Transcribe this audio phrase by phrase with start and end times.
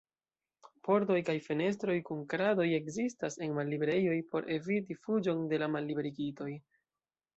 [0.87, 6.49] Pordoj kaj fenestroj kun kradoj ekzistas en malliberejoj por eviti fuĝon de la malliberigitoj.